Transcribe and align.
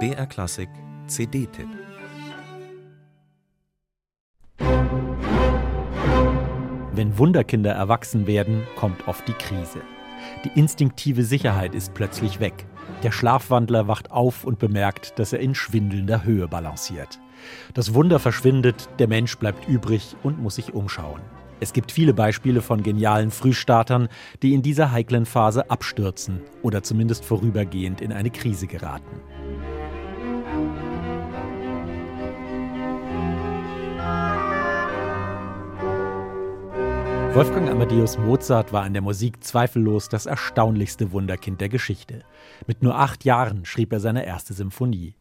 BR 0.00 0.26
Klassik 0.26 0.68
CD-Tipp 1.06 1.68
Wenn 6.92 7.18
Wunderkinder 7.18 7.72
erwachsen 7.72 8.26
werden, 8.26 8.66
kommt 8.76 9.06
oft 9.06 9.28
die 9.28 9.32
Krise. 9.32 9.80
Die 10.44 10.58
instinktive 10.58 11.22
Sicherheit 11.22 11.74
ist 11.74 11.94
plötzlich 11.94 12.40
weg. 12.40 12.66
Der 13.04 13.12
Schlafwandler 13.12 13.86
wacht 13.86 14.10
auf 14.10 14.44
und 14.44 14.58
bemerkt, 14.58 15.18
dass 15.18 15.32
er 15.32 15.38
in 15.38 15.54
schwindelnder 15.54 16.24
Höhe 16.24 16.48
balanciert. 16.48 17.20
Das 17.74 17.94
Wunder 17.94 18.18
verschwindet, 18.18 18.88
der 18.98 19.06
Mensch 19.06 19.38
bleibt 19.38 19.68
übrig 19.68 20.16
und 20.22 20.42
muss 20.42 20.56
sich 20.56 20.74
umschauen. 20.74 21.20
Es 21.60 21.72
gibt 21.72 21.92
viele 21.92 22.12
Beispiele 22.12 22.60
von 22.60 22.82
genialen 22.82 23.30
Frühstartern, 23.30 24.08
die 24.42 24.54
in 24.54 24.62
dieser 24.62 24.92
heiklen 24.92 25.26
Phase 25.26 25.70
abstürzen 25.70 26.40
oder 26.62 26.82
zumindest 26.82 27.24
vorübergehend 27.24 28.00
in 28.00 28.12
eine 28.12 28.30
Krise 28.30 28.66
geraten. 28.66 29.20
Wolfgang 37.34 37.68
Amadeus 37.68 38.16
Mozart 38.16 38.72
war 38.72 38.86
in 38.86 38.92
der 38.92 39.02
Musik 39.02 39.42
zweifellos 39.42 40.08
das 40.08 40.26
erstaunlichste 40.26 41.10
Wunderkind 41.10 41.60
der 41.60 41.68
Geschichte. 41.68 42.22
Mit 42.68 42.84
nur 42.84 42.96
acht 42.96 43.24
Jahren 43.24 43.64
schrieb 43.64 43.92
er 43.92 43.98
seine 43.98 44.24
erste 44.24 44.54
Symphonie. 44.54 45.16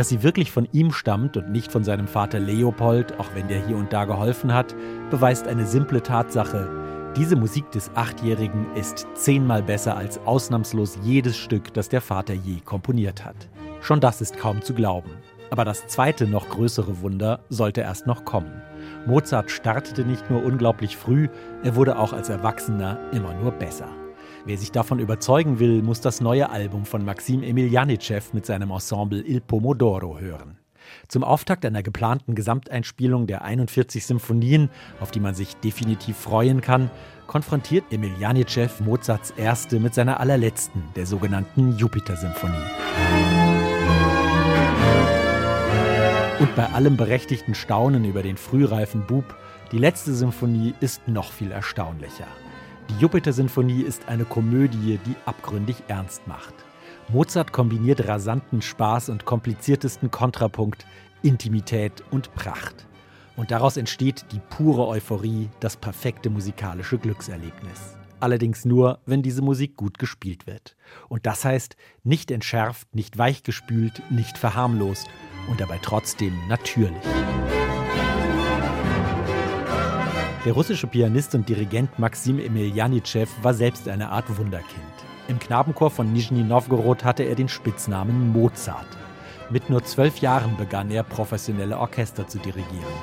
Dass 0.00 0.08
sie 0.08 0.22
wirklich 0.22 0.50
von 0.50 0.66
ihm 0.72 0.92
stammt 0.92 1.36
und 1.36 1.50
nicht 1.52 1.70
von 1.70 1.84
seinem 1.84 2.08
Vater 2.08 2.40
Leopold, 2.40 3.20
auch 3.20 3.34
wenn 3.34 3.48
der 3.48 3.66
hier 3.66 3.76
und 3.76 3.92
da 3.92 4.06
geholfen 4.06 4.54
hat, 4.54 4.74
beweist 5.10 5.46
eine 5.46 5.66
simple 5.66 6.02
Tatsache. 6.02 6.70
Diese 7.18 7.36
Musik 7.36 7.70
des 7.72 7.90
Achtjährigen 7.94 8.74
ist 8.74 9.06
zehnmal 9.12 9.62
besser 9.62 9.98
als 9.98 10.16
ausnahmslos 10.24 10.96
jedes 11.02 11.36
Stück, 11.36 11.74
das 11.74 11.90
der 11.90 12.00
Vater 12.00 12.32
je 12.32 12.60
komponiert 12.64 13.26
hat. 13.26 13.36
Schon 13.82 14.00
das 14.00 14.22
ist 14.22 14.38
kaum 14.38 14.62
zu 14.62 14.72
glauben. 14.72 15.10
Aber 15.50 15.66
das 15.66 15.86
zweite, 15.86 16.26
noch 16.26 16.48
größere 16.48 17.02
Wunder 17.02 17.40
sollte 17.50 17.82
erst 17.82 18.06
noch 18.06 18.24
kommen. 18.24 18.62
Mozart 19.04 19.50
startete 19.50 20.06
nicht 20.06 20.30
nur 20.30 20.42
unglaublich 20.42 20.96
früh, 20.96 21.28
er 21.62 21.76
wurde 21.76 21.98
auch 21.98 22.14
als 22.14 22.30
Erwachsener 22.30 22.98
immer 23.12 23.34
nur 23.34 23.52
besser. 23.52 23.90
Wer 24.46 24.56
sich 24.56 24.72
davon 24.72 25.00
überzeugen 25.00 25.58
will, 25.58 25.82
muss 25.82 26.00
das 26.00 26.22
neue 26.22 26.48
Album 26.48 26.86
von 26.86 27.04
Maxim 27.04 27.42
Emiljanitschew 27.42 28.22
mit 28.32 28.46
seinem 28.46 28.70
Ensemble 28.70 29.20
Il 29.20 29.42
Pomodoro 29.42 30.18
hören. 30.18 30.56
Zum 31.08 31.24
Auftakt 31.24 31.64
einer 31.66 31.82
geplanten 31.82 32.34
Gesamteinspielung 32.34 33.26
der 33.26 33.42
41 33.42 34.04
Symphonien, 34.04 34.70
auf 34.98 35.10
die 35.10 35.20
man 35.20 35.34
sich 35.34 35.56
definitiv 35.56 36.16
freuen 36.16 36.62
kann, 36.62 36.90
konfrontiert 37.26 37.84
Emiljanitschew 37.92 38.70
Mozarts 38.80 39.30
erste 39.32 39.78
mit 39.78 39.94
seiner 39.94 40.20
allerletzten, 40.20 40.82
der 40.96 41.04
sogenannten 41.04 41.76
Jupiter-Symphonie. 41.76 42.56
Und 46.40 46.56
bei 46.56 46.66
allem 46.70 46.96
berechtigten 46.96 47.54
Staunen 47.54 48.06
über 48.06 48.22
den 48.22 48.38
frühreifen 48.38 49.06
Bub, 49.06 49.36
die 49.70 49.78
letzte 49.78 50.14
Symphonie 50.14 50.74
ist 50.80 51.06
noch 51.06 51.30
viel 51.30 51.52
erstaunlicher. 51.52 52.26
Die 52.90 53.02
Jupiter-Sinfonie 53.02 53.82
ist 53.82 54.08
eine 54.08 54.24
Komödie, 54.24 54.98
die 55.06 55.14
abgründig 55.24 55.76
ernst 55.86 56.26
macht. 56.26 56.52
Mozart 57.08 57.52
kombiniert 57.52 58.08
rasanten 58.08 58.62
Spaß 58.62 59.10
und 59.10 59.24
kompliziertesten 59.24 60.10
Kontrapunkt, 60.10 60.86
Intimität 61.22 62.02
und 62.10 62.34
Pracht. 62.34 62.88
Und 63.36 63.52
daraus 63.52 63.76
entsteht 63.76 64.26
die 64.32 64.40
pure 64.50 64.88
Euphorie, 64.88 65.48
das 65.60 65.76
perfekte 65.76 66.30
musikalische 66.30 66.98
Glückserlebnis. 66.98 67.96
Allerdings 68.18 68.64
nur, 68.64 68.98
wenn 69.06 69.22
diese 69.22 69.40
Musik 69.40 69.76
gut 69.76 69.98
gespielt 69.98 70.48
wird. 70.48 70.76
Und 71.08 71.26
das 71.26 71.44
heißt, 71.44 71.76
nicht 72.02 72.32
entschärft, 72.32 72.92
nicht 72.94 73.16
weichgespült, 73.16 74.02
nicht 74.10 74.36
verharmlost, 74.36 75.08
und 75.48 75.60
dabei 75.60 75.78
trotzdem 75.80 76.36
natürlich. 76.48 77.00
Der 80.46 80.54
russische 80.54 80.86
Pianist 80.86 81.34
und 81.34 81.46
Dirigent 81.46 81.98
Maxim 81.98 82.38
Emiljanitschew 82.38 83.26
war 83.42 83.52
selbst 83.52 83.86
eine 83.86 84.08
Art 84.08 84.24
Wunderkind. 84.38 84.80
Im 85.28 85.38
Knabenchor 85.38 85.90
von 85.90 86.14
Nizhny 86.14 86.42
Novgorod 86.42 87.04
hatte 87.04 87.24
er 87.24 87.34
den 87.34 87.48
Spitznamen 87.48 88.32
Mozart. 88.32 88.86
Mit 89.50 89.68
nur 89.68 89.84
zwölf 89.84 90.16
Jahren 90.22 90.56
begann 90.56 90.90
er, 90.90 91.02
professionelle 91.02 91.76
Orchester 91.76 92.26
zu 92.26 92.38
dirigieren. 92.38 92.94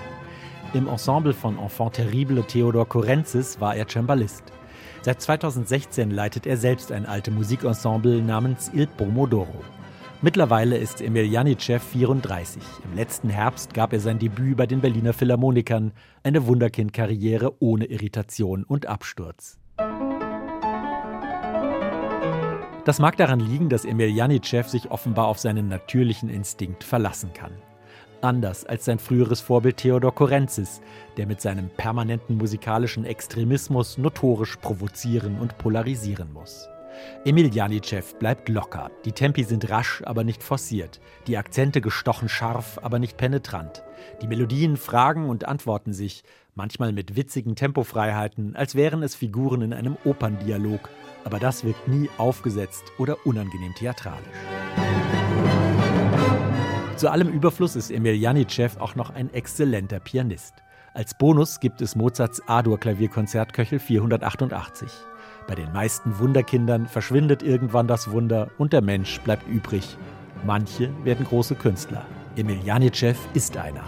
Im 0.73 0.87
Ensemble 0.87 1.31
von 1.31 1.59
Enfant 1.59 1.93
Terrible 1.93 2.43
Theodor 2.43 2.89
Korenzis 2.89 3.61
war 3.61 3.75
er 3.75 3.87
Cembalist. 3.87 4.43
Seit 5.03 5.21
2016 5.21 6.09
leitet 6.09 6.47
er 6.47 6.57
selbst 6.57 6.91
ein 6.91 7.05
alte 7.05 7.29
Musikensemble 7.29 8.19
namens 8.19 8.71
Il 8.73 8.87
Pomodoro. 8.87 9.63
Mittlerweile 10.23 10.77
ist 10.77 10.99
Emil 10.99 11.31
Janitschew 11.31 11.77
34. 11.77 12.59
Im 12.85 12.95
letzten 12.95 13.29
Herbst 13.29 13.75
gab 13.75 13.93
er 13.93 13.99
sein 13.99 14.17
Debüt 14.17 14.57
bei 14.57 14.65
den 14.65 14.81
Berliner 14.81 15.13
Philharmonikern, 15.13 15.91
eine 16.23 16.47
Wunderkind-Karriere 16.47 17.61
ohne 17.61 17.85
Irritation 17.85 18.63
und 18.63 18.87
Absturz. 18.87 19.59
Das 22.83 22.97
mag 22.97 23.15
daran 23.17 23.39
liegen, 23.39 23.69
dass 23.69 23.85
Emil 23.85 24.09
Janitschew 24.09 24.63
sich 24.63 24.89
offenbar 24.89 25.27
auf 25.27 25.37
seinen 25.37 25.67
natürlichen 25.67 26.29
Instinkt 26.29 26.83
verlassen 26.83 27.31
kann. 27.33 27.51
Anders 28.21 28.65
als 28.65 28.85
sein 28.85 28.97
früheres 28.97 29.41
Vorbild 29.41 29.77
Theodor 29.77 30.15
Korenzis, 30.15 30.81
der 31.17 31.27
mit 31.27 31.41
seinem 31.41 31.69
permanenten 31.69 32.37
musikalischen 32.37 33.05
Extremismus 33.05 33.99
notorisch 33.99 34.55
provozieren 34.55 35.39
und 35.39 35.59
polarisieren 35.59 36.33
muss. 36.33 36.67
Emil 37.25 37.53
Janitschew 37.53 38.03
bleibt 38.19 38.49
locker. 38.49 38.91
Die 39.05 39.11
Tempi 39.11 39.43
sind 39.43 39.69
rasch, 39.69 40.01
aber 40.05 40.23
nicht 40.23 40.43
forciert. 40.43 40.99
Die 41.27 41.37
Akzente 41.37 41.81
gestochen 41.81 42.29
scharf, 42.29 42.79
aber 42.81 42.99
nicht 42.99 43.17
penetrant. 43.17 43.83
Die 44.21 44.27
Melodien 44.27 44.77
fragen 44.77 45.29
und 45.29 45.47
antworten 45.47 45.93
sich, 45.93 46.23
manchmal 46.55 46.93
mit 46.93 47.15
witzigen 47.15 47.55
Tempofreiheiten, 47.55 48.55
als 48.55 48.75
wären 48.75 49.03
es 49.03 49.15
Figuren 49.15 49.61
in 49.61 49.73
einem 49.73 49.97
Operndialog. 50.05 50.89
Aber 51.23 51.39
das 51.39 51.63
wirkt 51.63 51.87
nie 51.87 52.09
aufgesetzt 52.17 52.83
oder 52.97 53.25
unangenehm 53.25 53.73
theatralisch. 53.75 54.25
Zu 56.95 57.11
allem 57.11 57.29
Überfluss 57.29 57.75
ist 57.75 57.91
Emil 57.91 58.15
Janitschew 58.15 58.79
auch 58.79 58.95
noch 58.95 59.11
ein 59.11 59.31
exzellenter 59.33 59.99
Pianist. 59.99 60.55
Als 60.95 61.15
Bonus 61.15 61.59
gibt 61.59 61.79
es 61.81 61.95
Mozarts 61.95 62.41
A-Dur-Klavierkonzert 62.47 63.53
Köchel 63.53 63.77
488. 63.77 64.89
Bei 65.47 65.55
den 65.55 65.71
meisten 65.71 66.19
Wunderkindern 66.19 66.87
verschwindet 66.87 67.41
irgendwann 67.41 67.87
das 67.87 68.11
Wunder 68.11 68.49
und 68.57 68.73
der 68.73 68.81
Mensch 68.81 69.19
bleibt 69.21 69.47
übrig. 69.47 69.97
Manche 70.45 70.91
werden 71.05 71.25
große 71.25 71.55
Künstler. 71.55 72.05
Emil 72.35 72.59
Janitschew 72.63 73.15
ist 73.33 73.55
einer. 73.57 73.83